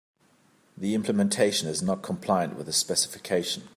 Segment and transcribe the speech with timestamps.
[0.75, 3.69] The implementation is not compliant with the specification.